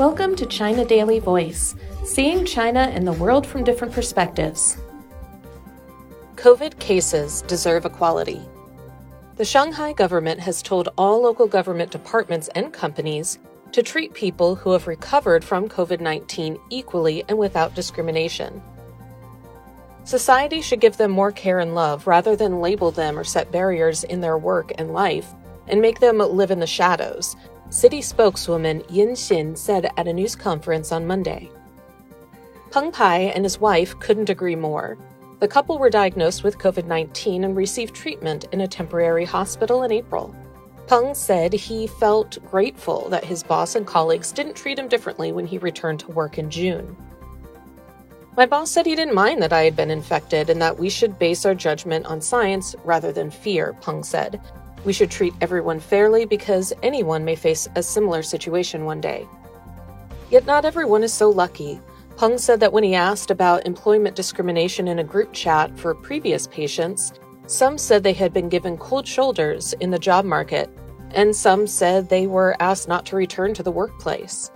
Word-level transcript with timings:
Welcome 0.00 0.34
to 0.36 0.46
China 0.46 0.82
Daily 0.82 1.18
Voice, 1.18 1.74
seeing 2.06 2.46
China 2.46 2.90
and 2.90 3.06
the 3.06 3.12
world 3.12 3.46
from 3.46 3.64
different 3.64 3.92
perspectives. 3.92 4.78
COVID 6.36 6.78
cases 6.78 7.42
deserve 7.42 7.84
equality. 7.84 8.40
The 9.36 9.44
Shanghai 9.44 9.92
government 9.92 10.40
has 10.40 10.62
told 10.62 10.88
all 10.96 11.20
local 11.20 11.46
government 11.46 11.90
departments 11.90 12.48
and 12.54 12.72
companies 12.72 13.40
to 13.72 13.82
treat 13.82 14.14
people 14.14 14.54
who 14.54 14.72
have 14.72 14.86
recovered 14.86 15.44
from 15.44 15.68
COVID 15.68 16.00
19 16.00 16.58
equally 16.70 17.22
and 17.28 17.36
without 17.36 17.74
discrimination. 17.74 18.62
Society 20.04 20.62
should 20.62 20.80
give 20.80 20.96
them 20.96 21.10
more 21.10 21.30
care 21.30 21.58
and 21.58 21.74
love 21.74 22.06
rather 22.06 22.34
than 22.34 22.62
label 22.62 22.90
them 22.90 23.18
or 23.18 23.24
set 23.24 23.52
barriers 23.52 24.02
in 24.04 24.22
their 24.22 24.38
work 24.38 24.72
and 24.78 24.94
life 24.94 25.34
and 25.68 25.80
make 25.80 26.00
them 26.00 26.18
live 26.18 26.50
in 26.50 26.60
the 26.60 26.66
shadows, 26.66 27.36
city 27.70 28.02
spokeswoman 28.02 28.82
Yin 28.88 29.10
Xin 29.10 29.56
said 29.56 29.90
at 29.96 30.08
a 30.08 30.12
news 30.12 30.34
conference 30.34 30.92
on 30.92 31.06
Monday. 31.06 31.50
Peng 32.70 32.92
Pai 32.92 33.32
and 33.32 33.44
his 33.44 33.60
wife 33.60 33.98
couldn't 33.98 34.30
agree 34.30 34.56
more. 34.56 34.96
The 35.40 35.48
couple 35.48 35.78
were 35.78 35.90
diagnosed 35.90 36.44
with 36.44 36.58
COVID 36.58 36.86
19 36.86 37.44
and 37.44 37.56
received 37.56 37.94
treatment 37.94 38.44
in 38.52 38.60
a 38.60 38.68
temporary 38.68 39.24
hospital 39.24 39.82
in 39.82 39.90
April. 39.90 40.34
Peng 40.86 41.14
said 41.14 41.52
he 41.52 41.86
felt 41.86 42.38
grateful 42.50 43.08
that 43.10 43.24
his 43.24 43.42
boss 43.42 43.74
and 43.76 43.86
colleagues 43.86 44.32
didn't 44.32 44.56
treat 44.56 44.78
him 44.78 44.88
differently 44.88 45.32
when 45.32 45.46
he 45.46 45.58
returned 45.58 46.00
to 46.00 46.10
work 46.10 46.36
in 46.36 46.50
June. 46.50 46.96
My 48.36 48.46
boss 48.46 48.70
said 48.70 48.86
he 48.86 48.94
didn't 48.94 49.14
mind 49.14 49.42
that 49.42 49.52
I 49.52 49.62
had 49.62 49.76
been 49.76 49.90
infected 49.90 50.50
and 50.50 50.60
that 50.62 50.78
we 50.78 50.90
should 50.90 51.18
base 51.18 51.44
our 51.44 51.54
judgment 51.54 52.06
on 52.06 52.20
science 52.20 52.74
rather 52.84 53.12
than 53.12 53.30
fear, 53.30 53.76
Peng 53.80 54.02
said. 54.02 54.40
We 54.84 54.92
should 54.92 55.10
treat 55.10 55.34
everyone 55.40 55.80
fairly 55.80 56.24
because 56.24 56.72
anyone 56.82 57.24
may 57.24 57.36
face 57.36 57.68
a 57.76 57.82
similar 57.82 58.22
situation 58.22 58.84
one 58.84 59.00
day. 59.00 59.26
Yet 60.30 60.46
not 60.46 60.64
everyone 60.64 61.02
is 61.02 61.12
so 61.12 61.28
lucky. 61.28 61.80
Peng 62.16 62.38
said 62.38 62.60
that 62.60 62.72
when 62.72 62.84
he 62.84 62.94
asked 62.94 63.30
about 63.30 63.66
employment 63.66 64.16
discrimination 64.16 64.88
in 64.88 64.98
a 64.98 65.04
group 65.04 65.32
chat 65.32 65.78
for 65.78 65.94
previous 65.94 66.46
patients, 66.46 67.12
some 67.46 67.78
said 67.78 68.02
they 68.02 68.12
had 68.12 68.32
been 68.32 68.48
given 68.48 68.78
cold 68.78 69.06
shoulders 69.06 69.72
in 69.80 69.90
the 69.90 69.98
job 69.98 70.24
market, 70.24 70.70
and 71.10 71.34
some 71.34 71.66
said 71.66 72.08
they 72.08 72.26
were 72.26 72.56
asked 72.60 72.88
not 72.88 73.04
to 73.06 73.16
return 73.16 73.52
to 73.54 73.62
the 73.62 73.72
workplace. 73.72 74.50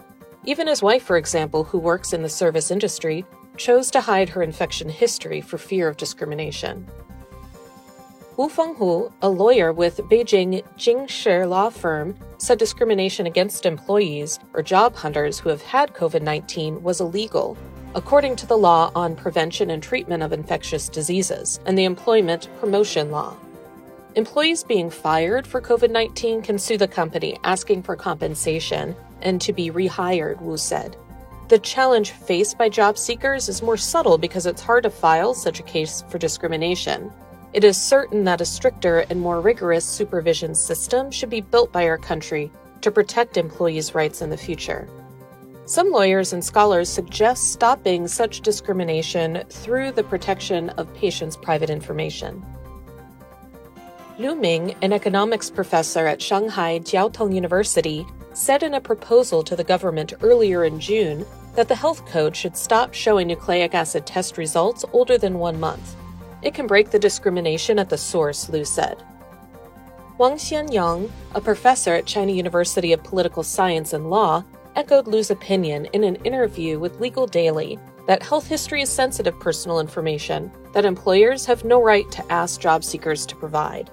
Even 0.44 0.66
his 0.66 0.82
wife, 0.82 1.02
for 1.02 1.16
example, 1.16 1.64
who 1.64 1.78
works 1.78 2.12
in 2.12 2.22
the 2.22 2.28
service 2.28 2.70
industry, 2.70 3.24
chose 3.56 3.90
to 3.90 4.00
hide 4.00 4.28
her 4.28 4.42
infection 4.42 4.88
history 4.88 5.40
for 5.40 5.58
fear 5.58 5.88
of 5.88 5.96
discrimination. 5.96 6.86
Wu 8.36 8.48
Fenghu, 8.48 9.12
a 9.22 9.28
lawyer 9.28 9.72
with 9.72 9.98
Beijing 10.10 10.64
Jingshi 10.76 11.48
law 11.48 11.70
firm, 11.70 12.16
said 12.38 12.58
discrimination 12.58 13.26
against 13.26 13.64
employees 13.64 14.40
or 14.54 14.60
job 14.60 14.96
hunters 14.96 15.38
who 15.38 15.50
have 15.50 15.62
had 15.62 15.94
COVID 15.94 16.20
19 16.20 16.82
was 16.82 17.00
illegal, 17.00 17.56
according 17.94 18.34
to 18.34 18.46
the 18.46 18.58
law 18.58 18.90
on 18.96 19.14
prevention 19.14 19.70
and 19.70 19.80
treatment 19.80 20.20
of 20.20 20.32
infectious 20.32 20.88
diseases 20.88 21.60
and 21.64 21.78
the 21.78 21.84
employment 21.84 22.48
promotion 22.58 23.12
law. 23.12 23.36
Employees 24.16 24.64
being 24.64 24.90
fired 24.90 25.46
for 25.46 25.60
COVID 25.60 25.92
19 25.92 26.42
can 26.42 26.58
sue 26.58 26.76
the 26.76 26.88
company 26.88 27.38
asking 27.44 27.84
for 27.84 27.94
compensation 27.94 28.96
and 29.22 29.40
to 29.40 29.52
be 29.52 29.70
rehired, 29.70 30.40
Wu 30.40 30.56
said. 30.56 30.96
The 31.50 31.60
challenge 31.60 32.10
faced 32.10 32.58
by 32.58 32.68
job 32.68 32.98
seekers 32.98 33.48
is 33.48 33.62
more 33.62 33.76
subtle 33.76 34.18
because 34.18 34.46
it's 34.46 34.62
hard 34.62 34.82
to 34.82 34.90
file 34.90 35.34
such 35.34 35.60
a 35.60 35.64
case 35.64 36.02
for 36.08 36.18
discrimination. 36.18 37.12
It 37.54 37.62
is 37.62 37.80
certain 37.80 38.24
that 38.24 38.40
a 38.40 38.44
stricter 38.44 39.06
and 39.10 39.20
more 39.20 39.40
rigorous 39.40 39.84
supervision 39.84 40.56
system 40.56 41.12
should 41.12 41.30
be 41.30 41.40
built 41.40 41.70
by 41.70 41.86
our 41.86 41.96
country 41.96 42.50
to 42.80 42.90
protect 42.90 43.36
employees' 43.36 43.94
rights 43.94 44.22
in 44.22 44.30
the 44.30 44.36
future. 44.36 44.88
Some 45.64 45.92
lawyers 45.92 46.32
and 46.32 46.44
scholars 46.44 46.88
suggest 46.88 47.52
stopping 47.52 48.08
such 48.08 48.40
discrimination 48.40 49.44
through 49.50 49.92
the 49.92 50.02
protection 50.02 50.70
of 50.70 50.92
patients' 50.94 51.36
private 51.36 51.70
information. 51.70 52.44
Lu 54.18 54.34
Ming, 54.34 54.74
an 54.82 54.92
economics 54.92 55.48
professor 55.48 56.08
at 56.08 56.20
Shanghai 56.20 56.80
Jiao 56.80 57.12
Tong 57.12 57.30
University, 57.30 58.04
said 58.32 58.64
in 58.64 58.74
a 58.74 58.80
proposal 58.80 59.44
to 59.44 59.54
the 59.54 59.62
government 59.62 60.12
earlier 60.22 60.64
in 60.64 60.80
June 60.80 61.24
that 61.54 61.68
the 61.68 61.76
health 61.76 62.04
code 62.06 62.34
should 62.34 62.56
stop 62.56 62.92
showing 62.92 63.28
nucleic 63.28 63.74
acid 63.74 64.06
test 64.06 64.38
results 64.38 64.84
older 64.92 65.16
than 65.16 65.38
one 65.38 65.60
month. 65.60 65.94
It 66.44 66.54
can 66.54 66.66
break 66.66 66.90
the 66.90 66.98
discrimination 66.98 67.78
at 67.78 67.88
the 67.88 67.96
source, 67.96 68.48
Lu 68.50 68.64
said. 68.64 69.02
Wang 70.18 70.34
Xianyang, 70.34 71.10
a 71.34 71.40
professor 71.40 71.94
at 71.94 72.06
China 72.06 72.32
University 72.32 72.92
of 72.92 73.02
Political 73.02 73.42
Science 73.42 73.94
and 73.94 74.10
Law, 74.10 74.44
echoed 74.76 75.08
Lu's 75.08 75.30
opinion 75.30 75.86
in 75.86 76.04
an 76.04 76.16
interview 76.16 76.78
with 76.78 77.00
Legal 77.00 77.26
Daily 77.26 77.78
that 78.06 78.22
health 78.22 78.46
history 78.46 78.82
is 78.82 78.90
sensitive 78.90 79.38
personal 79.40 79.80
information 79.80 80.52
that 80.74 80.84
employers 80.84 81.46
have 81.46 81.64
no 81.64 81.82
right 81.82 82.08
to 82.10 82.32
ask 82.32 82.60
job 82.60 82.84
seekers 82.84 83.24
to 83.26 83.36
provide. 83.36 83.90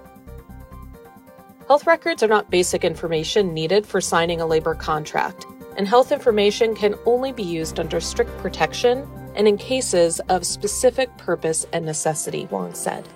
Health 1.68 1.88
records 1.88 2.22
are 2.22 2.28
not 2.28 2.52
basic 2.52 2.84
information 2.84 3.54
needed 3.54 3.86
for 3.86 4.02
signing 4.02 4.42
a 4.42 4.46
labor 4.46 4.76
contract, 4.76 5.46
and 5.78 5.88
health 5.88 6.12
information 6.12 6.76
can 6.76 6.96
only 7.06 7.32
be 7.32 7.44
used 7.44 7.80
under 7.80 8.02
strict 8.02 8.38
protection 8.40 9.08
and 9.36 9.48
in 9.48 9.58
cases 9.58 10.20
of 10.30 10.46
specific 10.46 11.16
purpose 11.18 11.66
and 11.74 11.86
necessity, 11.86 12.48
Wang 12.52 12.74
said. 12.74 13.08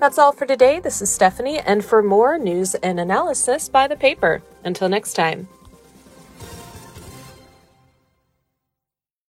That's 0.00 0.18
all 0.18 0.32
for 0.32 0.46
today. 0.46 0.78
This 0.78 1.02
is 1.02 1.10
Stephanie, 1.10 1.58
and 1.58 1.84
for 1.84 2.02
more 2.02 2.38
news 2.38 2.74
and 2.76 3.00
analysis, 3.00 3.68
buy 3.68 3.88
the 3.88 3.96
paper. 3.96 4.42
Until 4.62 4.88
next 4.88 5.14
time. 5.14 5.48